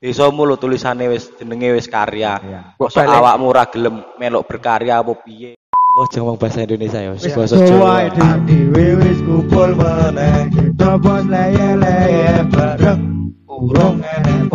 [0.00, 2.40] Desamu lho tulisane wis jenenge wis karya.
[2.40, 2.60] Iya.
[2.80, 3.20] Kok Balik.
[3.20, 5.60] awakmu ora gelem melok berkarya apa piye?
[5.92, 8.40] Oh, ngomong bahasa Indonesia ya, wis Wis bahasa Jawa Jawa.
[8.48, 13.00] dhewe wis kumpul meneh kita bos leye-leye bareng
[13.44, 14.48] urung enek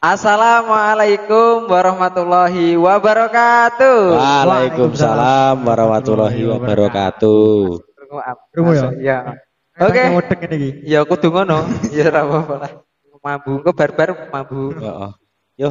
[0.00, 4.16] Assalamualaikum warahmatullahi wabarakatuh.
[4.16, 7.84] Waalaikumsalam warahmatullahi wabarakatuh.
[8.48, 8.88] Krungu ya?
[8.96, 9.18] Ya.
[9.80, 10.02] Oke.
[10.44, 10.70] Iki.
[10.84, 11.64] Ya kudu ngono.
[11.88, 12.72] Ya ora apa-apa lah.
[13.20, 14.76] Mambu engko barbar mambu.
[14.76, 15.10] Heeh.
[15.60, 15.68] Yo,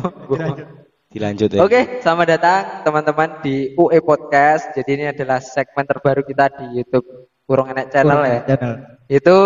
[1.09, 1.65] dilanjut ya.
[1.65, 4.69] Oke, selamat datang teman-teman di UE Podcast.
[4.73, 7.05] Jadi ini adalah segmen terbaru kita di YouTube
[7.49, 8.39] Kurung Enek Channel ya.
[8.49, 8.73] Channel.
[9.09, 9.37] Itu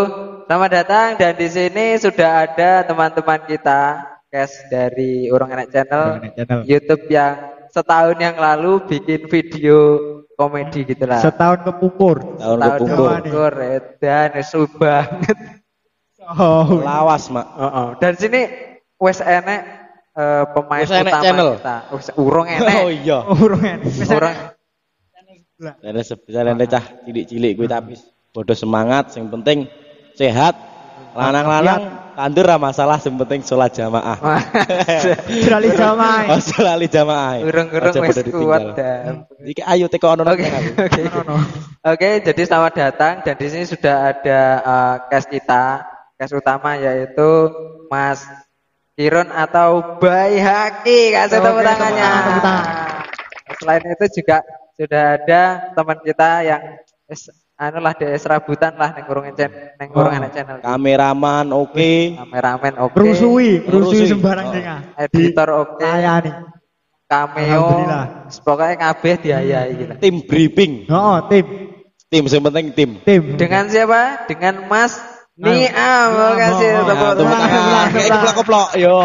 [0.47, 6.33] selamat datang dan di sini sudah ada teman-teman kita cast dari Urung Channel, Urung Enek
[6.39, 6.59] Channel.
[6.67, 7.35] YouTube yang
[7.71, 9.79] setahun yang lalu bikin video
[10.35, 11.21] komedi gitu lah.
[11.21, 12.17] Setahun kepungkur.
[12.37, 13.09] Tahun Setahun kepungkur.
[13.09, 15.37] kepungkur, edan nesu banget.
[16.23, 16.79] Oh.
[16.79, 17.47] Lawas, Mak.
[17.59, 17.87] Heeh.
[17.99, 18.41] Dan sini
[18.95, 19.61] wes enek
[20.15, 21.49] eh, pemain Wes enek utama channel?
[21.59, 21.77] kita.
[21.91, 22.77] Wes urung enek.
[22.79, 23.19] Oh iya.
[23.27, 23.91] Urung enek.
[24.07, 24.35] Urung
[25.63, 27.95] Ada sebesar cah cilik-cilik kuwi tapi
[28.35, 29.69] bodoh semangat, yang penting
[30.17, 30.72] sehat.
[31.13, 31.81] Lanang-lanang
[32.13, 34.17] kandur ra masalah, yang penting sholat jamaah.
[35.29, 36.25] Jerali jamaah.
[36.33, 37.41] Oh, sholat jamaah.
[37.45, 39.01] Urung-urung pada kuat dah.
[39.41, 40.45] Iki ayo teko ono Oke,
[40.89, 41.01] oke.
[41.85, 45.85] Oke, jadi selamat datang dan di sini sudah ada eh, cast kita,
[46.17, 47.49] cast utama yaitu
[47.89, 48.25] Mas
[48.93, 51.13] Kirun atau Bayi Haki.
[51.13, 52.09] Kasih tepuk tangannya.
[53.57, 54.41] Selain itu juga
[54.77, 55.41] sudah ada
[55.77, 56.61] teman kita yang
[57.53, 60.17] anu lah di serabutan lah neng kurung encen neng kurung Oh.
[60.19, 60.57] enek channel.
[60.59, 61.93] Kameraman oke.
[62.17, 62.97] Kameramen oke.
[62.97, 64.09] Rusui, rusui Rusui.
[64.09, 64.53] sembarang Oh.
[64.53, 64.79] tengah.
[64.97, 65.85] Editor oke.
[65.85, 66.33] Saya nih.
[67.05, 67.45] Cameo.
[67.45, 68.05] Alhamdulillah.
[68.41, 69.93] Pokoknya kabeh diayai gitu.
[70.01, 70.89] Tim briefing.
[70.89, 71.45] Oh, tim,
[72.09, 72.89] Tim yang penting tim.
[73.05, 73.23] tim.
[73.37, 74.25] Dengan siapa?
[74.25, 74.97] Dengan Mas
[75.33, 75.49] Ayo.
[75.49, 76.09] Niam.
[76.13, 77.49] Niam, Kasih oh, tepuk Nah, tangan.
[77.49, 77.85] tangan.
[77.89, 78.67] Kayak keplok-keplok.
[78.77, 78.97] Yo,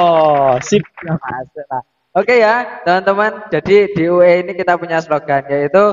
[0.60, 0.84] sip.
[1.04, 1.82] Masuk lah.
[2.12, 3.32] Oke ya, teman-teman.
[3.48, 5.84] Jadi di UE ini kita punya slogan yaitu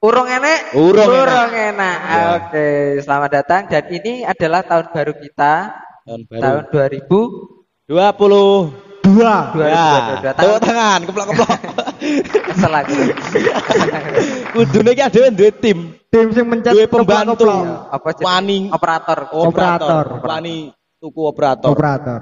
[0.00, 1.48] Urung enek, Urung enak.
[1.52, 1.96] enak.
[2.00, 2.20] Ya.
[2.40, 2.68] Oke,
[3.04, 5.54] selamat datang dan ini adalah tahun baru kita,
[6.08, 6.40] Tahun baru.
[6.40, 7.20] tahun 2000
[7.84, 9.52] 20 Dua.
[9.52, 9.68] Dua.
[9.68, 10.24] 2022.
[10.24, 10.32] Ya.
[10.32, 11.50] Tahun- tangan, keplok-keplok.
[12.48, 12.92] kesel aku.
[14.56, 15.78] Kudune iki adewe duwe tim.
[16.08, 17.44] Tim sing mencet Duwe pembantu.
[17.92, 18.24] Apa sih?
[18.24, 19.18] Wani Operator.
[19.36, 20.04] Operator.
[20.24, 21.68] Wani tuku operator.
[21.68, 22.20] Operator.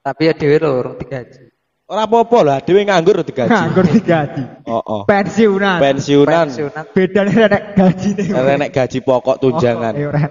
[0.00, 1.51] Tapi ya dhewe lho urung digaji.
[1.92, 3.52] Ora apa-apa lah, dhewe nganggur digaji.
[3.52, 4.64] Nganggur digaji.
[4.64, 5.02] Oh, oh.
[5.04, 5.76] Pensiunan.
[5.76, 6.48] Pensiunan.
[6.48, 6.84] Pensiunan.
[6.96, 8.26] Bedanya nek gaji nih.
[8.32, 9.92] Renek gaji pokok tunjangan.
[9.92, 10.24] Oh, iya, ora.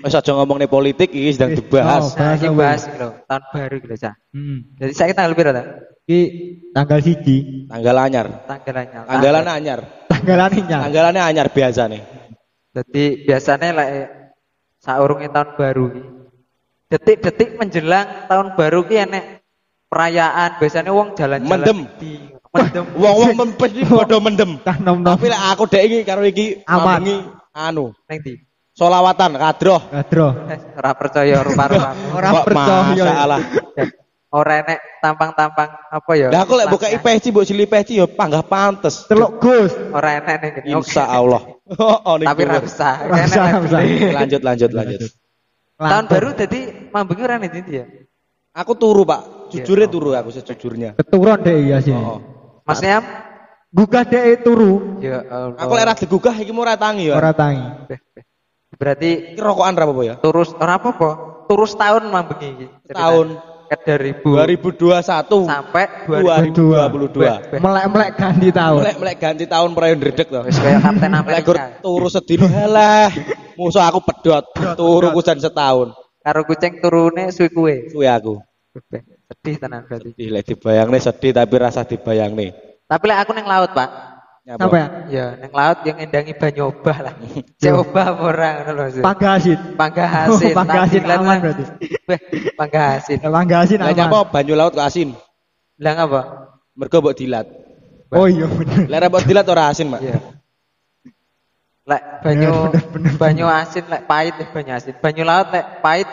[0.00, 2.16] Wis aja ngomong nih politik iki sedang dibahas.
[2.16, 2.16] oh.
[2.16, 4.14] Nah, ini Bahasa bahas iki lho, tahun baru gitu, Cah.
[4.32, 4.58] Hmm.
[4.80, 5.62] Jadi saya tanggal piro ta?
[6.08, 6.20] Iki
[6.72, 7.36] tanggal siji.
[7.68, 8.26] Tanggal anyar.
[8.48, 9.00] Tanggalannya.
[9.04, 9.80] Tanggalan anyar.
[10.08, 12.02] Tanggalan ini Tanggalannya anyar biasa nih.
[12.72, 13.86] Jadi biasanya lah
[14.80, 16.02] saurunge tahun baru iki.
[16.88, 19.37] Detik-detik menjelang tahun baru ki enek
[19.88, 20.60] perayaan.
[20.60, 21.78] Biasanya wong jalan-jalan Mendem.
[21.98, 22.12] di
[22.48, 22.84] mendem.
[22.96, 24.50] Wong-wong mempes iki padha mendem.
[24.84, 25.16] Nom nom.
[25.16, 27.04] Tapi lek aku dek iki karo iki Aman.
[27.52, 28.38] anu, Neng di.
[28.72, 29.82] solawatan kadroh.
[29.90, 30.28] Kadro.
[30.46, 31.90] Eh, ora percaya rupa-rupa.
[32.16, 32.94] Ora percaya.
[32.94, 33.40] Masalah.
[34.28, 36.28] Ora enek tampang-tampang apa ya?
[36.28, 39.08] Lah aku lek buka IPC mbok sili IPC ya panggah pantes.
[39.08, 39.72] Teluk Gus.
[39.90, 40.66] Ora enek ning kene.
[40.78, 41.42] Insya Allah.
[41.68, 43.04] Oh, Tapi usah.
[43.12, 43.60] Usah.
[43.60, 44.08] beli.
[44.08, 45.00] Lanjut lanjut lanjut.
[45.76, 47.84] Tahun baru jadi mambengi ora ning ndi ya?
[48.56, 49.37] Aku turu, Pak.
[49.48, 49.94] Jujurnya Iya.
[49.94, 50.90] turu aku sejujurnya.
[50.96, 51.92] Keturun deh iya sih.
[51.92, 52.20] Oh.
[52.62, 53.04] Mas Niam?
[53.68, 55.00] Gugah deh turu.
[55.00, 55.56] Ya Allah.
[55.60, 57.16] Aku lek ra digugah iki mau ora tangi ya.
[57.16, 57.64] Ora tangi.
[57.88, 58.24] Beh, beh.
[58.78, 60.14] Berarti Iki rokokan ra apa ya?
[60.20, 61.10] terus ora apa-apa.
[61.48, 62.66] Terus tahun mambengi iki.
[62.92, 63.28] Tahun.
[63.68, 66.56] ke 2000 2021 sampai 2000.
[66.56, 67.60] 2022.
[67.60, 68.80] Melek-melek ganti tahun.
[68.80, 70.40] Melek melek ganti tahun prayo ndredeg to.
[70.40, 71.76] Wis kaya Kapten Amerika.
[71.84, 73.12] turu sedino halah.
[73.60, 74.40] Musuh aku pedot.
[74.72, 75.92] Turu kusan setahun.
[76.24, 77.74] Karo kucing turune suwi kuwe.
[77.92, 78.40] Suwe aku.
[79.28, 80.16] Sedih tenan berarti.
[80.16, 82.48] Sedih lek dibayangne sedih tapi rasa dibayangne.
[82.88, 83.90] Tapi lek aku neng laut, Pak.
[84.48, 84.64] Nyapa?
[84.64, 84.86] Apa ya?
[85.12, 87.14] Ya, neng laut yang ngendangi banyu obah lah.
[87.60, 88.84] Cek obah apa ora ngono lho.
[88.88, 89.04] Oh,
[89.76, 91.38] panggahasin Tampilan aman lah.
[91.44, 91.64] berarti.
[92.08, 92.20] Beh,
[92.56, 93.18] panggahasin.
[93.20, 94.32] Pagasin Lah nyapa aman.
[94.32, 95.12] banyu laut kok asin?
[95.76, 96.20] Lah ngapa?
[96.72, 97.46] Mergo mbok dilat.
[98.08, 98.88] Oh iya bener.
[98.88, 100.00] Lek mbok dilat ora asin, Mak.
[100.00, 100.16] Iya.
[101.84, 103.12] Lek banyu Bener, bener, bener.
[103.20, 104.94] banyu asin lek pahit eh banyu asin.
[104.96, 106.08] Banyu laut lek pahit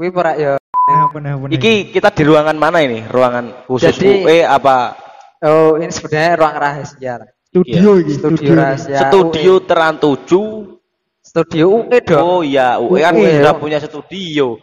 [0.00, 0.56] kuwi ora ya.
[0.82, 1.38] Nah, bener.
[1.46, 3.06] Iki kita di ruangan mana ini?
[3.06, 4.98] Ruangan khusus Jadi- UE apa
[5.42, 7.14] Oh, ini sebenarnya ruang rahasia.
[7.50, 9.10] studio iki, Studio rahasia.
[9.10, 10.78] studio teran tujuh?
[11.18, 12.22] Studio UE dong.
[12.22, 14.58] Oh iya, UE kan UE, sudah punya studio.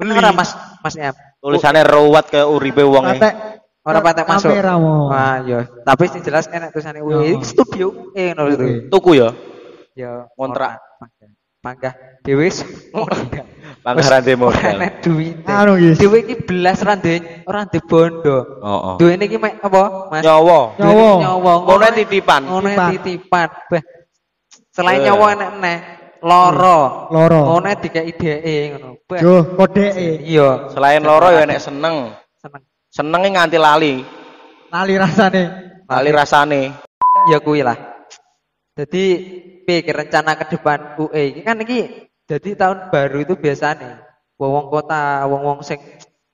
[0.00, 1.12] Bener ora Mas Mas Niam?
[1.44, 3.20] Tulisannya rawat kayak uripe wong e.
[3.20, 3.34] Patek
[3.84, 4.48] Ora patek masuk.
[4.48, 5.12] Kamera mau.
[5.12, 5.68] Wah, iya.
[5.84, 7.36] Tapi sing jelas kan tulisannya UE.
[7.36, 8.48] Ini studio UE ngono.
[8.48, 8.68] Oke.
[8.88, 9.28] Tuku ya.
[9.92, 10.80] Ya, Kontrak.
[10.80, 11.04] ora.
[11.60, 11.92] Panggah.
[12.24, 13.44] Panggah
[13.84, 14.48] Pangkaran demo.
[14.48, 15.44] Ora enek duwite.
[15.44, 16.00] Anu, guys.
[16.00, 18.36] Dhewe iki belas ora ndek ora ndek bondo.
[18.64, 18.94] Oh, oh.
[18.96, 20.24] Duwene iki mek apa, Mas?
[20.24, 20.60] Nyawa.
[20.80, 21.10] Nyawa.
[21.20, 21.52] Nyawa.
[21.68, 22.42] Ngono titipan.
[22.48, 22.88] Ngono Titipan.
[22.96, 23.48] titipan.
[23.68, 23.82] Bah.
[24.72, 25.04] Selain Eh.
[25.04, 25.78] nyawa enek neh
[26.24, 26.78] loro.
[27.12, 27.40] Loro.
[27.44, 28.88] Ngono dikeki dheke ngono.
[29.04, 29.20] Bah.
[29.20, 30.24] Yo, kodeke.
[30.24, 32.16] Iya, Selain loro ya enek seneng.
[32.40, 32.62] seneng.
[32.88, 34.00] Senenge nganti lali.
[34.72, 35.42] Lali rasane.
[35.84, 36.60] Lali rasane.
[37.28, 37.76] Ya kuwi lah.
[38.74, 39.04] Jadi
[39.68, 44.00] iki rencana ke depan UE iki kan iki jadi tahun baru itu biasanya
[44.40, 45.76] wong kota, wong-wong sing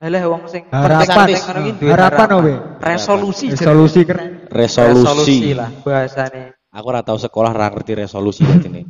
[0.00, 1.28] Alah wong sing Harapan.
[1.28, 2.54] penting ngono iki duwe Harapan, Owe.
[2.80, 3.52] Resolusi.
[3.52, 4.48] Resolusi keren.
[4.48, 5.52] Resolusi.
[5.52, 6.56] lah bahasane.
[6.72, 8.80] Aku ora tau sekolah ora ngerti resolusi ini.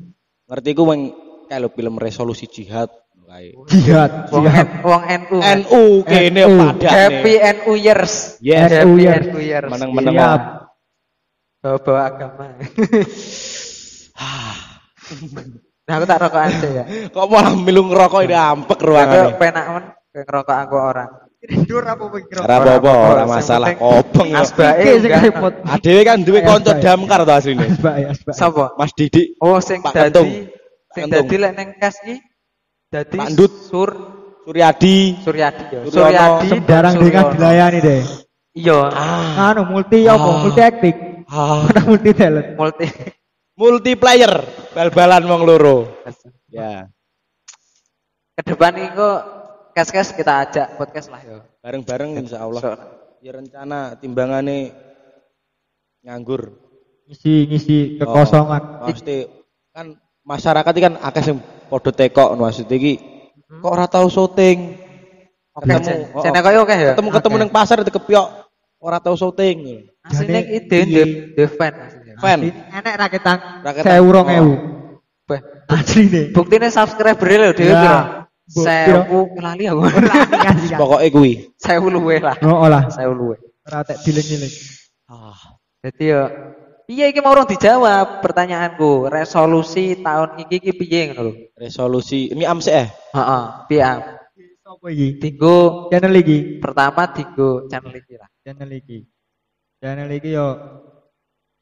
[0.47, 1.11] Ngerti ku meng
[1.51, 2.95] kalau film resolusi jihad
[3.27, 3.59] kae.
[3.75, 4.31] Jihad.
[4.31, 4.47] Wong
[4.87, 5.43] wong NU.
[5.43, 6.95] NU kene padane.
[6.95, 8.39] Happy NU years.
[8.39, 8.71] Yes.
[8.71, 9.27] Happy NU years.
[9.35, 9.67] NU years.
[9.67, 10.15] Meneng-meneng.
[11.59, 12.55] Bawa-bawa agama.
[15.87, 16.85] nah aku tak rokok aja ya.
[17.15, 19.35] Kok malah milu ngerokok ini ampek Aku ruangane.
[19.37, 19.85] penak men
[20.15, 21.11] ngerokok aku orang.
[21.41, 22.37] Tidur apa mikir?
[22.37, 23.73] Ora apa-apa, ora masalah.
[24.37, 25.55] Asbae Iki sing repot.
[25.65, 27.65] Adewe kan duwe kanca damkar to asline.
[27.65, 28.35] Asbak ya, asbak.
[28.37, 28.65] Sapa?
[28.77, 30.53] Mas Didik Oh, sing dadi
[30.93, 32.21] sing dadi lek ning kas iki
[32.93, 33.19] dadi.
[33.73, 33.89] Sur
[34.45, 35.17] Suryadi.
[35.25, 35.81] Suryadi ya.
[35.89, 37.35] Suryadi Sembarang dengan Suryono.
[37.35, 38.03] dilayani deh.
[38.51, 39.49] Iya, Ah.
[39.55, 40.21] Anu multi apa?
[40.21, 40.37] Ah.
[40.45, 40.97] Multi akting.
[41.25, 41.61] Ah.
[41.89, 42.47] Multi talent?
[42.59, 42.87] multi.
[43.57, 44.33] Multiplayer.
[44.71, 45.77] Bal-balan wong loro.
[46.47, 46.87] Ya.
[48.39, 49.19] Ke depan iki kok
[49.75, 51.43] kes-kes kita ajak podcast lah ya.
[51.61, 52.63] Bareng-bareng insya Allah.
[52.63, 54.73] So- Ya rencana timbangane
[56.01, 56.57] nganggur.
[57.05, 58.81] Ngisi ngisi kekosongan.
[58.81, 59.29] Oh, Mesti
[59.77, 59.93] kan
[60.25, 61.37] masyarakat iki kan akeh sing
[61.69, 62.97] padha tekok maksud iki
[63.45, 64.73] kok ora tau syuting.
[65.53, 66.97] Oke, Ketemu, oh, jane koyo oke ya.
[66.97, 67.43] Ketemu-ketemu Oke.
[67.45, 68.27] ning pasar itu kepiok
[68.81, 69.85] ora tau syuting.
[70.01, 71.03] Asline Jane- iki de
[71.37, 71.73] de fan.
[72.21, 72.39] Fan.
[72.45, 73.39] Enek raketan.
[73.65, 73.85] Raketan.
[73.89, 74.53] Sewu rong ewu.
[75.25, 76.25] Beh, Asli deh.
[76.31, 77.81] Buktine subscriber lho dhewe Ya.
[77.81, 78.01] piro?
[78.51, 79.81] Bu- Sewu lali aku.
[80.81, 81.33] Pokoke kuwi.
[81.57, 82.37] Sewu luwe lah.
[82.43, 82.91] Oh lah.
[82.91, 83.37] Sewu luwe.
[83.65, 84.55] Ora tek diling-diling.
[85.07, 85.39] Ah,
[85.81, 86.23] Jadi ya
[86.91, 89.07] Iya iki mau orang dijawab pertanyaanku.
[89.07, 91.33] Resolusi tahun iki iki piye ngono lho.
[91.55, 92.89] resolusi ini amsek eh.
[93.15, 93.99] Heeh, piye am?
[94.59, 95.23] Sopo iki?
[95.23, 96.59] Dinggo Channel iki.
[96.59, 98.27] pertama dinggo channel iki lah.
[98.43, 99.07] Channel iki.
[99.79, 100.47] Channel iki yo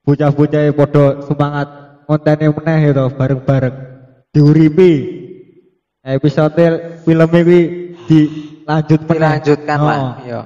[0.08, 1.68] bocah-bocah e padha semangat
[2.08, 3.76] kontene meneh ya to bareng-bareng.
[4.32, 4.92] Diuripi.
[6.00, 6.64] Episode
[7.04, 7.60] film iki
[8.08, 9.00] dilanjut.
[9.04, 10.12] Dilanjutkan lah, Oh.
[10.24, 10.40] iya.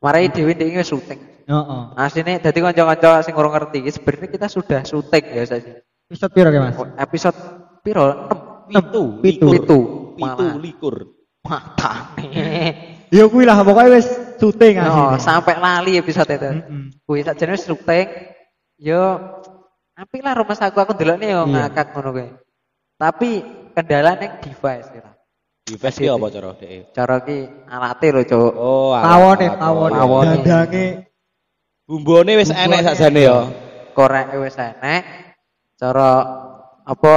[0.00, 1.20] Marai Dewi ini wis syuting.
[1.44, 1.82] Heeh.
[1.96, 5.84] Asline dadi kanca-kanca sing urung ngerti iki sebenarnya kita sudah syuting ya saja.
[6.08, 6.76] Episode piro ke Mas?
[6.96, 7.38] Episode
[7.84, 8.06] piro?
[8.72, 9.48] 6 Pitu, Pitu.
[9.48, 9.52] likur.
[9.52, 9.78] Pitu.
[10.16, 10.56] Pitu Malah.
[10.56, 10.94] likur.
[11.44, 12.64] matane.
[13.08, 14.04] Ya kuwi lah pokoknya wis
[14.36, 16.44] syuting Oh, sampai lali episode itu.
[16.44, 16.92] Heeh.
[17.04, 18.08] Kuwi sakjane wis syuting.
[18.78, 19.02] Yo
[19.98, 21.66] apik lah rumah aku aku ndelokne yo Iya.
[21.66, 22.30] ngakak ngono kuwi.
[22.98, 23.30] Tapi
[23.74, 25.10] kendala ning device kira.
[25.66, 26.94] Device ki apa cara dhek?
[26.94, 28.52] Cara ki alate lho, Cuk.
[28.54, 30.26] Oh, Tawone, tawone, Tawone.
[30.42, 30.86] dandange
[31.88, 33.38] Bumbone wis enek sakjane ya.
[33.98, 35.02] Korek wis enek.
[35.74, 36.10] Cara
[36.86, 37.14] apa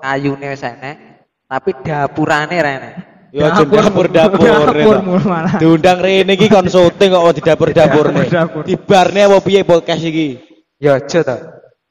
[0.00, 0.96] kayune wis enek.
[1.44, 2.94] Tapi dapurane ra enek.
[3.32, 4.44] Aja dapur-dapur.
[4.44, 5.56] Dapur mulu malah.
[5.60, 8.28] Diundang rene iki kon syuting kok di dapur-dapurne.
[8.28, 8.62] Dapur-dapur.
[8.64, 10.51] Dibarne apa piye podcast iki?
[10.82, 11.36] Ya aja to.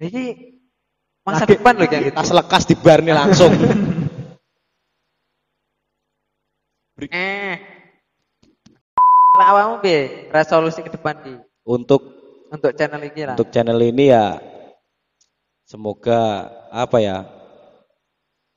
[0.03, 0.23] Iki
[1.23, 2.15] masa Lagi- depan lho kayak gitu.
[2.19, 3.51] Tas lekas dibarne langsung.
[7.01, 7.57] Eh.
[9.33, 11.33] Lah awakmu piye resolusi ke depan ki
[11.65, 11.98] Untuk
[12.53, 13.33] untuk channel iki lah.
[13.33, 14.38] untuk channel ini ya
[15.65, 17.25] semoga apa ya?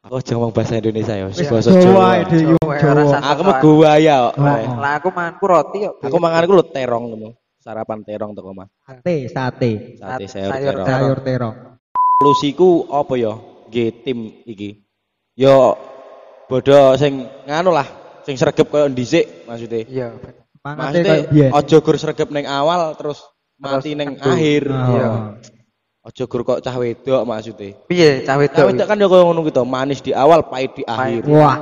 [0.04, 2.08] Aku aja ngomong bahasa Indonesia ya, bahasa Jawa Jawa.
[2.20, 2.24] ya,
[2.60, 4.28] Jawa, Aku mah gua ya.
[4.28, 4.76] Oh, oh.
[4.76, 5.96] Lah aku manganku roti kok.
[6.04, 7.32] Aku mangan ku lu terong temu.
[7.64, 8.68] Sarapan terong teko mah.
[8.84, 9.96] Sate, sate.
[9.96, 10.84] Sate Sayur sayur terong.
[10.84, 11.54] Sayur terong.
[12.20, 13.32] Solusiku apa ya?
[13.72, 14.84] Nggih tim iki.
[15.32, 15.72] Yo
[16.44, 17.88] bodoh sing nganu lah,
[18.28, 19.80] sing sregep koyo dhisik maksudnya.
[19.88, 20.08] Iya.
[20.60, 21.16] Maksudnya
[21.56, 23.24] ojo gur sregep ning awal terus
[23.56, 24.68] mati ning akhir.
[24.68, 24.84] Oh.
[24.92, 25.08] Iya.
[26.04, 27.80] Ojo gur kok cah wedok maksudnya.
[27.88, 28.64] Piye cah Cah wedok?
[28.76, 31.24] wedok kan yo koyo ngono gitu, manis di awal, pahit di akhir.
[31.32, 31.56] Wah.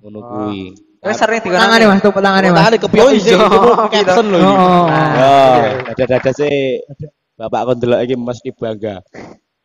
[0.00, 0.72] Ngono kuwi.
[1.04, 2.56] Wis sering Tangane Mas, tepuk tangane Mas.
[2.58, 3.36] Tangane kepiye Oh, sih iya.
[3.36, 4.54] itu caption lho iki.
[4.56, 4.86] Oh.
[4.88, 5.36] Ya,
[5.92, 6.56] dada-dada sih.
[7.34, 8.96] Bapak kon delok iki mesti bangga.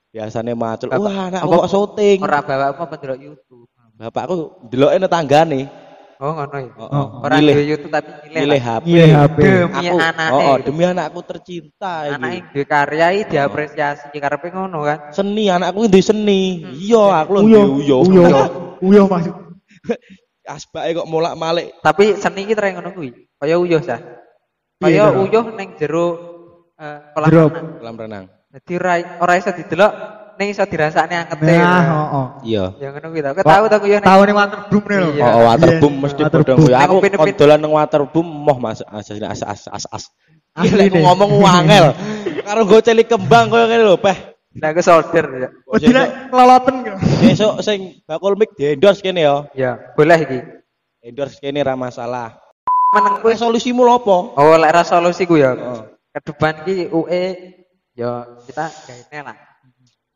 [0.10, 2.18] Biasanya macul, wah anak apa- kok syuting.
[2.20, 3.68] Ora bapakmu apa ndelok YouTube.
[3.94, 4.36] Bapakku
[4.68, 5.62] deloke nang tanggane.
[6.20, 6.72] Oh ngono ya.
[6.76, 7.06] Oh, Oh.
[7.24, 8.42] Ora ndelok YouTube tapi milih.
[8.42, 8.60] milih.
[8.60, 8.86] HP.
[8.90, 9.38] Milih HP.
[9.40, 12.40] Demi Aku, anake oh, oh, demi anakku tercinta Anak iki.
[12.52, 14.98] duwe karya iki diapresiasi karepe ngono kan.
[15.14, 16.42] Seni anakku duwe seni.
[16.74, 17.98] Iya, aku lho Uyo, duwe uyo.
[18.04, 18.24] uyo,
[18.90, 19.26] uyo Mas.
[20.50, 21.78] Asbake kok molak-malik.
[21.80, 23.14] Tapi seni iki tereng ngono kuwi.
[23.38, 24.02] Kaya uyuh sah.
[24.80, 25.30] Piye, Kaya Bro?
[25.30, 26.06] uyuh ning jero
[26.76, 27.54] eh, kolam renang.
[27.78, 28.26] Kolam renang.
[28.50, 29.92] Dadi ora ora iso didelok
[30.42, 31.54] ning iso dirasakne angkete.
[31.54, 32.26] Nah, heeh.
[32.50, 32.66] Iya.
[32.82, 33.30] Ya ngono kuwi ta.
[33.38, 35.10] Tahu ta kuwi Tahu nih waterboom nih lho.
[35.14, 35.24] Iya.
[35.30, 36.58] Oh, waterboom Iya, mesti waterboom.
[36.58, 36.74] bodho kuwi.
[36.74, 37.34] Aku upin-upin.
[37.38, 40.04] kondolan nang waterboom moh Mas as as as as as.
[40.66, 41.94] Iya ngomong wangel.
[42.50, 44.29] Karo go celik kembang koyo ngene lho, Peh.
[44.58, 45.50] Nah, aku solder ya.
[45.70, 46.98] Oh, tidak keloloten gitu.
[47.22, 49.46] Besok sing bakul mic di endorse kene ya.
[49.54, 50.40] Ya, boleh iki.
[51.06, 52.34] Endorse kene ra masalah.
[52.98, 54.18] Meneng Kowe solusimu lho apa?
[54.42, 55.54] Oh, lek resolusi ku ya.
[55.54, 55.86] Oh.
[56.10, 57.26] Ke depan ki UE
[57.94, 59.38] ya kita gaene lah.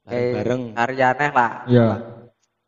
[0.04, 0.62] Bareng-bareng.
[0.74, 1.52] karyane lah.
[1.70, 1.88] Iya.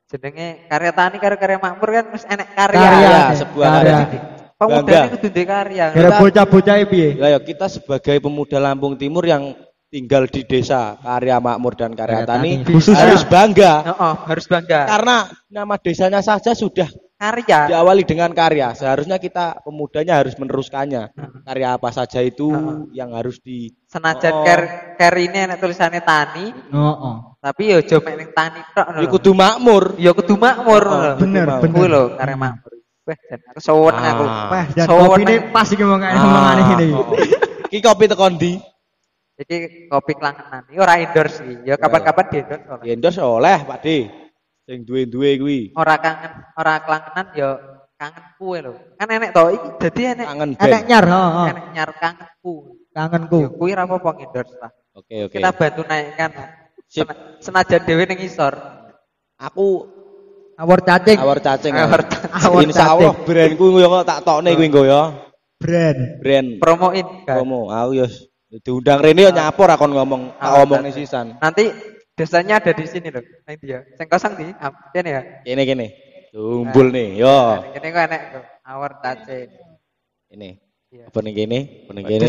[0.06, 2.78] Jenenge karya tani karo karya makmur kan wis enek karya.
[2.78, 3.96] Karya, Ya, sebuah karya.
[4.06, 4.22] karya.
[4.56, 5.86] Pemuda ini kudu karya.
[5.92, 7.10] Gara bocah-bocah piye?
[7.20, 9.52] Lah ya kita sebagai pemuda Lampung Timur yang
[9.96, 12.68] tinggal di desa Karya Makmur dan Karya Tani Tani.
[12.68, 13.00] Khususnya.
[13.00, 14.80] harus bangga Heeh, harus bangga.
[14.92, 17.72] karena nama desanya saja sudah Karya.
[17.72, 18.76] diawali dengan karya.
[18.76, 21.16] Seharusnya kita pemudanya harus meneruskannya.
[21.48, 22.52] Karya apa saja itu
[22.92, 24.44] yang harus di Senajan Oh.
[24.44, 24.62] ker
[25.00, 27.16] ker ini enek tulisannya tani, Heeh.
[27.40, 29.14] tapi ya aja mek ning tani tok ngono ya lho.
[29.16, 29.84] kudu makmur.
[29.96, 31.72] Ya kudu makmur Oh, bener, bener.
[31.72, 32.72] Kuwi lho karya makmur.
[33.08, 33.60] Wah, jan aku
[34.04, 34.26] aku.
[34.28, 34.50] Ah.
[34.52, 36.88] Wah, dan kopi ini nang- pas iki ngomongane Ah, ngomongane ini.
[36.92, 37.06] oh.
[37.72, 38.06] Ki kopi
[39.36, 39.44] di.
[39.44, 39.58] Iki
[39.92, 40.64] kopi kelangenan.
[40.72, 41.68] Iki ora endorse iki.
[41.68, 42.82] Ya kapan-kapan di endorse ora.
[42.84, 43.98] Di endorse oleh, Pak De.
[44.66, 45.60] Sing duwe-duwe kuwi.
[45.78, 47.50] Ora kangen, ora kelangenan ya
[47.96, 48.74] kangen kue lho.
[48.98, 51.48] Kan enek to iki dadi enek Kangen Enek nyar, heeh.
[51.54, 52.54] enek nyar kangenku.
[52.90, 53.38] Kangenku.
[53.46, 54.72] Ya kuwi ora apa-apa endorse lah.
[54.96, 55.36] Oke, oke.
[55.38, 56.32] Kita bantu naikkan.
[56.88, 57.06] Sip.
[57.06, 58.54] Sena- Senajan dhewe ning isor.
[59.38, 59.86] Aku
[60.56, 61.20] Awor cacing.
[61.20, 61.76] awar cacing.
[61.76, 62.72] Awar cacing.
[62.72, 65.02] Insya Allah brandku yo kok tak tokne kuwi nggo ya.
[65.60, 66.00] Brand.
[66.24, 67.36] Brand Promoin kan.
[67.44, 67.68] promo.
[67.70, 68.08] Aku yo
[68.62, 70.96] diundang rene yo nyapor akon ngomong, tak Awar omong cacing.
[70.96, 71.28] sisan.
[71.42, 71.66] Nanti
[72.14, 73.24] desanya ada di sini loh.
[73.44, 73.80] Nang dia.
[73.98, 74.54] Sing kosong di
[74.96, 75.22] kene ya.
[75.44, 75.88] Kene kene.
[76.32, 77.64] Tumbul nih, yo.
[77.76, 78.44] Kene kok enek tuh.
[78.64, 79.50] Awar cacing.
[80.32, 80.50] Ini.
[80.92, 81.04] Iya.
[81.12, 81.60] Apa ning kene?
[81.88, 82.28] Apa ning kene?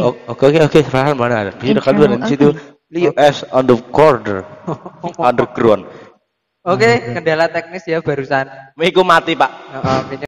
[0.00, 1.52] Oh, Oke oke oke, Farhan mana ada?
[1.52, 2.56] Di dekat dua di situ.
[2.88, 4.44] Leo S on the corner.
[5.20, 5.84] Underground.
[6.64, 8.48] Oke, kendala teknis ya barusan.
[8.78, 9.50] Miku mati, Pak.
[9.50, 10.26] Heeh, ini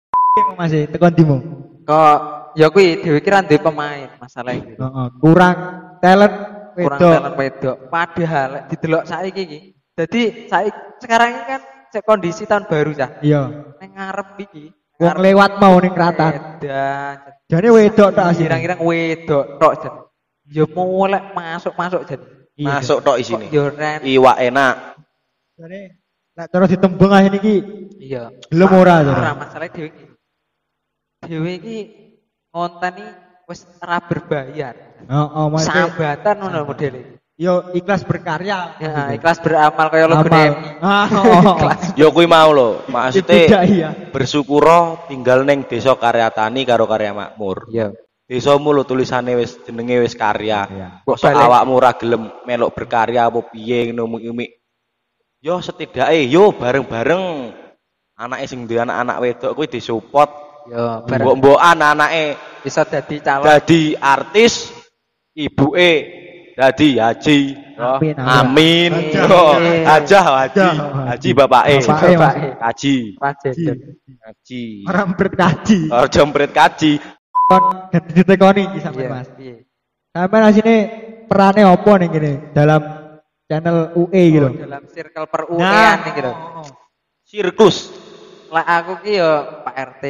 [0.58, 1.63] Masih tekan timu.
[1.85, 2.19] Kok
[2.57, 4.75] ya kuwi dhewe ki ra duwe pemain masalah iki.
[4.75, 5.07] Heeh.
[5.21, 5.57] Kurang
[6.00, 6.35] talent
[6.75, 7.12] kurang wedok.
[7.12, 7.76] talent wedok.
[7.93, 9.59] Padahal lek didelok saiki iki.
[9.95, 10.71] Jadi saiki
[11.05, 11.61] sekarang ini kan
[11.93, 13.11] cek kondisi tahun baru cah.
[13.21, 13.43] Iya.
[13.79, 14.64] Nang ngarep iki.
[14.99, 16.33] Wong lewat mau ning kratan.
[17.50, 18.49] Jane wedok tak asine.
[18.49, 19.95] Kira-kira wedok tok jan.
[20.49, 22.21] Ya mulai masuk-masuk jan.
[22.55, 23.50] Iya, Masuk tok isine.
[23.50, 24.00] Ren.
[24.07, 24.75] Iwak enak.
[25.59, 25.81] Jane
[26.35, 27.55] nek terus ditembung ae niki
[28.05, 28.31] Iya.
[28.50, 30.13] gelem ora Ora masalah dhewe iki.
[31.25, 31.78] Dhewe iki
[32.52, 33.11] konten iki
[33.49, 34.75] wis ora berbayar.
[35.04, 37.14] Heeh, maksudnya Sambatan ngono model iki.
[37.35, 38.78] yo ikhlas berkarya.
[38.78, 40.16] Ya, ikhlas beramal kaya lo.
[40.85, 41.71] Ah, oh, oh.
[41.99, 43.90] Yo kuwi mau Tidak maksudnya iya.
[44.12, 47.66] bersyukuro tinggal neng desa karya tani karo karya makmur.
[47.73, 47.93] Iya.
[48.25, 50.64] Desamu lho tulisane wis jenenge wis karya.
[50.69, 50.88] Iya.
[51.04, 54.49] Kok awakmu ora gelem melok berkarya apa piye ngono umi.
[55.45, 57.52] Yo setidaknya yo bareng-bareng
[58.16, 60.44] anake sing duwe anak-anak wedok kuwi disupport.
[60.64, 62.26] Yo, bareng Mbok-mbokan anake
[62.64, 63.44] bisa dadi calon.
[63.44, 64.73] dadi artis,
[65.37, 65.92] ibuke
[66.56, 67.38] dadi haji.
[67.75, 68.90] Oh, Amin, Amin.
[69.26, 70.14] Oh, haji.
[71.11, 71.76] Haji bapake.
[71.83, 72.35] Bapake, Mas.
[72.62, 72.97] Haji.
[73.18, 74.62] Haji.
[74.87, 75.78] Orang berkaji.
[75.90, 77.02] Ora jompret kaji.
[77.44, 79.28] Kon ganti ditekoni iki sampe Iya, Mas.
[79.37, 79.61] iya.
[80.14, 80.76] Sampe asine
[81.26, 82.80] perane opo ning kene dalam
[83.44, 84.49] channel UE gitu.
[84.49, 86.33] Oh, Dalam circle peruean nih gitu.
[87.26, 87.76] Sirkus.
[88.49, 89.30] Lah aku ki yo
[89.66, 90.02] Pak RT.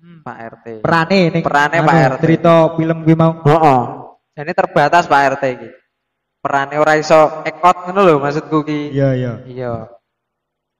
[0.00, 0.24] Jelas.
[0.24, 0.66] Pak RT.
[0.80, 2.20] Perane ning Perane Pak RT.
[2.24, 3.32] Cerita film kuwi mau.
[3.44, 3.80] Heeh.
[4.40, 5.68] Jadi terbatas Pak RT iki.
[6.40, 8.96] Perane ora iso ekot ngono lho maksudku ki.
[8.96, 9.32] Iya, iya.
[9.44, 9.72] Iya.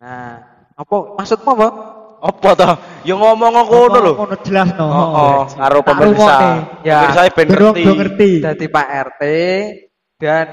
[0.01, 0.41] Nah,
[0.73, 1.69] apa maksudmu apa?
[2.21, 2.75] Apa toh?
[3.05, 4.13] Ya ngomong ngono lho.
[4.17, 4.89] Ngono jelas no.
[4.89, 6.37] Oh, karo pemirsa.
[6.81, 7.05] Ya.
[7.05, 7.83] Pemirsa ben ngerti.
[7.85, 8.31] ngerti.
[8.41, 9.23] Dadi Pak RT
[10.21, 10.47] dan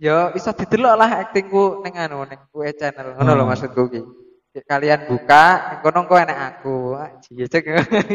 [0.00, 3.48] yo iso didelok lah aktingku ning anu ning kue channel ngono lho Oh.
[3.48, 4.00] maksudku ki.
[4.64, 6.96] Kalian buka, ning kono engko enek aku.
[6.96, 7.64] Ah, Jijik.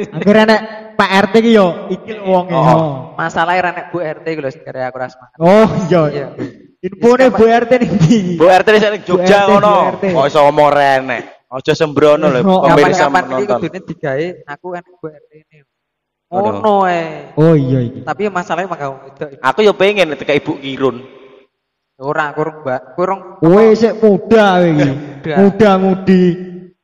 [0.10, 0.60] Angger enek
[0.98, 2.56] Pak RT ki yo iki lho wonge.
[2.58, 2.90] Oh, Oh.
[3.14, 5.38] masalah enek Bu RT iku lho sing kare aku ras semangat.
[5.38, 6.02] Oh, iya.
[6.10, 6.28] Iya.
[6.82, 8.18] Infone Bu RT ning ndi?
[8.42, 9.74] Bu RT ning Jogja Bu RT, ngono.
[10.02, 11.24] Kok iso ngomong renek.
[11.52, 13.58] Aja sembrono lho Oh, pemirsa Kapan-kapan iki menonton.
[13.62, 15.58] kudune digawe aku enek Bu RT ini.
[16.32, 16.54] Waduh.
[16.58, 17.08] Ngono eh.
[17.38, 18.00] Oh iya iki.
[18.02, 19.30] Tapi masalahnya mah gak wedok.
[19.44, 20.98] Aku yo pengen ketika Ibu Kirun.
[22.02, 24.90] Ora kurung Mbak, kurung Kowe sik muda kowe iki.
[24.90, 25.36] Muda.
[25.38, 26.24] Muda mudi.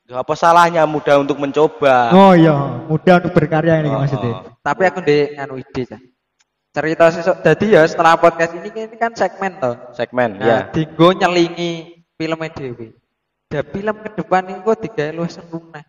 [0.07, 2.13] Ya, apa salahnya mudah untuk mencoba?
[2.13, 4.31] Oh iya, muda untuk berkarya ini Oh, maksudnya.
[4.39, 4.55] oh.
[4.61, 5.99] tapi aku ndek anu ide Cah.
[6.71, 9.75] Cerita sesuk dadi ya setelah podcast ini ini kan segmen toh.
[9.91, 10.57] Segmen Nah, ya.
[10.69, 11.71] dinggo nyelingi
[12.13, 12.93] filmnya dhewe.
[13.49, 15.83] Da film ke depan ini kok digawe luwih seru neh.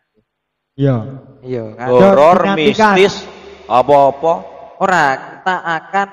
[0.75, 0.97] Iya.
[1.45, 1.87] Iya kan.
[1.93, 3.23] Horor, mistis,
[3.69, 4.35] apa-apa.
[4.81, 5.05] Ora,
[5.43, 6.09] kita akan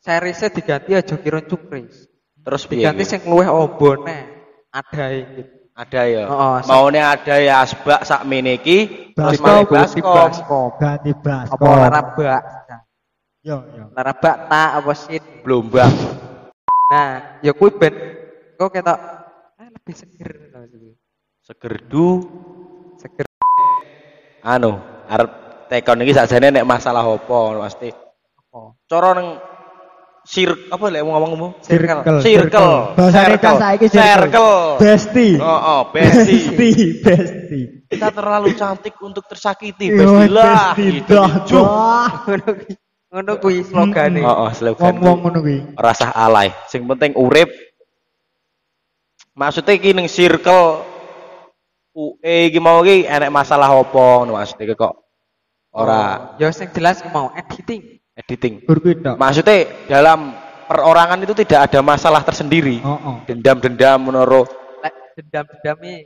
[0.00, 2.11] serisnya diganti aja Kiron Cukris.
[2.42, 2.82] Terus piye?
[2.82, 4.18] Diganti sing luwih obone.
[4.72, 5.42] Ada gitu.
[5.72, 6.24] ada ya.
[6.28, 9.72] Oh, Maune ada ya asbak sak meniki terus Baskom, Baskom.
[9.72, 10.12] baskom.
[10.12, 10.68] Baskom.
[10.80, 12.42] ganti blas Apa larabak?
[13.42, 15.18] yo yo Larabak tak apa sih?
[15.44, 15.92] Blombang.
[16.92, 17.94] Nah, ya kuwi ben
[18.56, 18.98] kok ketok
[19.60, 20.94] eh, lebih seger maksudnya.
[21.42, 22.08] Segerdu
[23.00, 23.26] Seger.
[24.42, 25.30] anu arep
[25.68, 27.88] tekon iki sakjane nek masalah apa pasti.
[27.92, 28.60] apa?
[28.86, 29.28] Cara nang
[30.22, 32.22] sir apa lek mau ngomong ngomong Circle.
[32.22, 32.94] circle.
[32.94, 33.42] Bahasane circle.
[33.42, 34.54] Cah saiki circle.
[34.78, 37.60] Besti oh oh besti besti besti
[37.90, 41.16] kita terlalu cantik untuk tersakiti bestilah besti gitu
[43.12, 43.60] Ngono kuwi.
[43.60, 44.24] Slogane.
[44.24, 44.96] oh oh slogan.
[44.96, 45.58] Wong-wong ngono kuwi.
[45.76, 46.48] Rasa alay.
[46.64, 47.52] Sing penting urip.
[49.36, 50.80] Maksudnya iki ning circle
[51.92, 54.24] UE iki mau iki enek masalah apa?
[54.24, 54.96] Ngono maksudnya kok.
[55.76, 56.36] Ora.
[56.40, 58.00] Ya sing jelas mau editing.
[58.16, 60.36] Editing tok maksudnya dalam
[60.68, 64.48] perorangan itu tidak ada masalah tersendiri oh oh dendam-dendam menurut
[64.82, 65.98] Lek dendam-dendam nih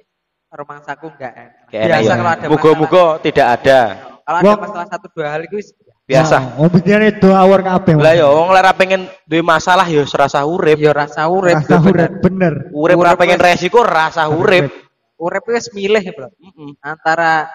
[0.56, 1.52] rumangsaku enggak enak.
[1.68, 2.36] Biasa enak kalau ya.
[2.38, 3.80] ada Muga-muga tidak ada.
[4.26, 5.58] Kalau ada masalah satu dua hal itu
[6.06, 6.62] Biasa.
[6.62, 10.78] oh bedane do awor kabeh Lah ya wong lara pengen duwe masalah ya serasa urip.
[10.78, 11.58] ya rasa urip.
[11.58, 14.70] rasa urip bener Urip ora pengen resiko rasa urip.
[15.18, 16.30] Urip itu wis milih bro.
[16.38, 16.78] Mm-mm.
[16.78, 17.50] Antara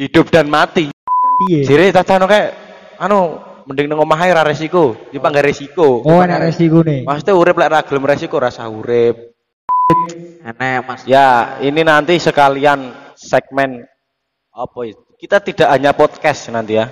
[0.00, 0.88] Hidup dan mati.
[1.44, 2.56] piye Jire tacano kayak
[2.96, 6.02] anu mending nang omah ae ra resiko, iki gak resiko.
[6.02, 9.34] oh enak resikone Maksudnya urip lek ra gelem resiko rasa urip.
[10.42, 11.00] enek Mas.
[11.04, 13.84] Ya, ini nanti sekalian segmen
[14.50, 14.94] apa ya?
[15.16, 16.90] Kita tidak hanya podcast nanti ya.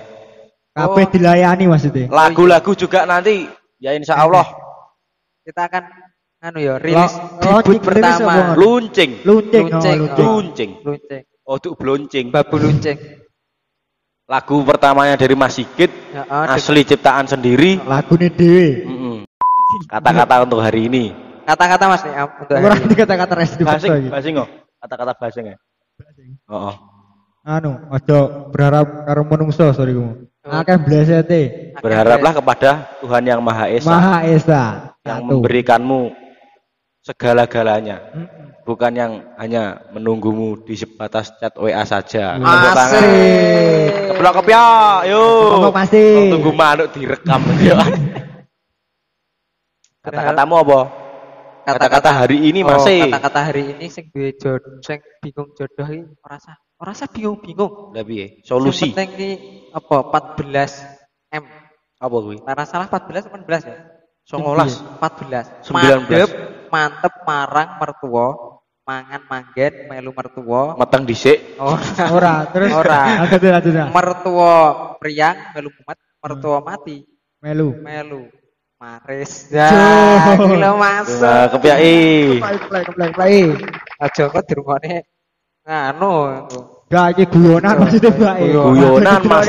[0.71, 3.43] kabeh dilayani maksudnya Lagu-lagu juga nanti
[3.75, 4.47] ya insya Allah
[5.43, 5.83] Kita akan
[6.39, 7.11] anu ya rilis
[7.43, 8.55] Oh, debut pertama.
[8.55, 9.19] luncing.
[9.27, 10.71] luncing oh Luncing, luncing Luncing.
[10.87, 11.21] Luncing.
[11.43, 12.31] Oh, tuh beluncing.
[12.31, 12.95] Babu luncing.
[14.31, 17.79] Lagu pertamanya dari Mas Sigit, Ya, oh, asli ciptaan sendiri.
[17.83, 19.15] lagune dhewe Mm-mm.
[19.87, 21.11] Kata-kata untuk hari ini.
[21.43, 22.95] Kata-kata Mas nih untuk hari ini.
[22.95, 24.47] kata-kata rest di Basing, iki basing kok.
[24.79, 25.57] Kata-kata basing ya.
[26.47, 26.75] Oh, oh.
[27.43, 28.19] anu aja
[28.53, 30.57] berharap karo menungso sorry kamu Oh.
[30.57, 31.41] akeh blesete
[31.77, 34.61] Berharaplah kepada Tuhan yang Maha Esa Maha Esa
[35.05, 35.37] yang Satu.
[35.37, 36.09] memberikanmu
[37.03, 37.97] segala-galanya.
[38.61, 42.37] Bukan yang hanya menunggumu di sebatas chat WA saja.
[42.37, 42.45] Asik.
[42.45, 43.03] Tepuk tangan.
[44.11, 44.65] Keblok kepya,
[45.09, 45.23] yo.
[45.57, 46.03] Ngomong pasti.
[46.29, 47.77] Tunggu manuk direkam yo.
[50.01, 50.79] Kata-katamu apa?
[51.61, 53.05] Kata-kata hari ini Oh, masih.
[53.13, 57.93] Kata-kata hari ini sing duwe jodoh, sing bingung jodoh iki ora usah ora usah bingung-bingung.
[57.93, 58.41] Lah piye?
[58.41, 58.89] Sing Solusi.
[58.97, 59.31] penting ki
[59.69, 59.95] apa
[60.41, 61.45] 14 M.
[62.01, 62.41] Apa kuwi?
[62.41, 63.77] Ora salah 14 apa 16 ya?
[64.25, 64.97] 19.
[64.97, 65.69] 14.
[65.69, 65.69] 19.
[65.69, 66.29] Mandep,
[66.73, 68.50] mantep marang mertua,
[68.81, 70.75] mangan manggen melu mertua.
[70.75, 71.57] Meteng dhisik.
[71.61, 71.77] Oh,
[72.11, 73.25] ora terus Ora.
[73.93, 74.53] mertua
[74.97, 77.05] priang melu mumet, mertua mati
[77.41, 78.29] melu melu
[78.81, 79.49] maris.
[79.53, 79.69] Ya,
[80.37, 81.21] gila masuk.
[81.21, 83.35] Nah, play play play
[84.01, 85.05] Aja kok dirungokne
[85.61, 86.49] nganu.
[86.91, 88.47] gak iki guyonan maksudnya mbak e.
[88.51, 89.47] Guyonan, Mas.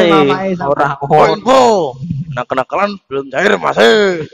[0.62, 1.32] Ora Oh, ngono.
[1.34, 1.60] info.
[2.32, 4.28] Nah, kenakalan belum cair masih.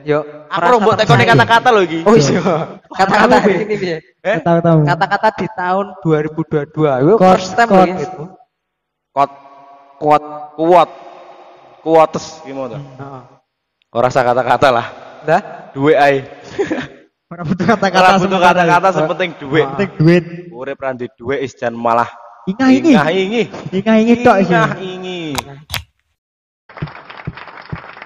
[0.00, 2.00] Yo, Aku ora mbok tekoni kata-kata lho iki.
[2.08, 2.40] Oh iya.
[3.04, 4.00] Kata-kata ini piye?
[4.24, 4.40] Eh?
[4.40, 7.04] tahu tahu Kata-kata di tahun 2022.
[7.04, 8.24] Yo, first time lho itu.
[9.12, 9.30] Kot
[10.00, 10.24] Kuat.
[10.56, 10.90] kuat.
[11.84, 12.80] Kuates gimana?
[12.80, 13.22] Heeh.
[13.92, 14.86] Ora usah kata-kata lah.
[15.28, 15.40] Dah.
[15.76, 16.24] Duwe ae.
[17.36, 19.30] ora butuh kata-kata Ora butuh kata-kata sepenting.
[19.36, 19.76] Ah.
[19.76, 22.08] penting duit Urip ra duwe is jan malah
[22.48, 23.42] ingah ini ingah ingi.
[23.76, 25.07] ingah ini tok sih ingi